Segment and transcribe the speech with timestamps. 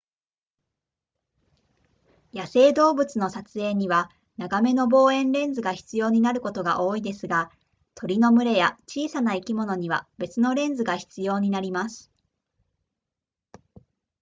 [2.33, 7.51] 野生動物の撮影には長めの望遠レンズが必要になることが多いですが
[7.93, 12.11] 鳥の群れや小さな生き物には別のレンズが必要になります